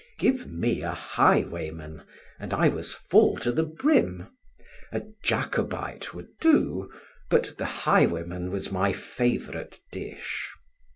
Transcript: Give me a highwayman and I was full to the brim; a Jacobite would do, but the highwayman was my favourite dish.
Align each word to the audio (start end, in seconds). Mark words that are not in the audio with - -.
Give 0.17 0.47
me 0.47 0.81
a 0.81 0.93
highwayman 0.95 2.01
and 2.39 2.55
I 2.55 2.69
was 2.69 2.91
full 2.91 3.37
to 3.37 3.51
the 3.51 3.63
brim; 3.67 4.29
a 4.91 5.03
Jacobite 5.23 6.11
would 6.11 6.39
do, 6.39 6.89
but 7.29 7.55
the 7.59 7.65
highwayman 7.85 8.49
was 8.49 8.71
my 8.71 8.93
favourite 8.93 9.79
dish. 9.91 10.49